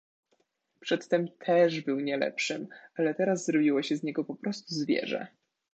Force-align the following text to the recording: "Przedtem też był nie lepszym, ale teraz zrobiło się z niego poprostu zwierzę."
"Przedtem 0.79 1.27
też 1.27 1.81
był 1.81 1.99
nie 1.99 2.17
lepszym, 2.17 2.67
ale 2.95 3.15
teraz 3.15 3.45
zrobiło 3.45 3.83
się 3.83 3.95
z 3.97 4.03
niego 4.03 4.23
poprostu 4.23 4.75
zwierzę." 4.75 5.27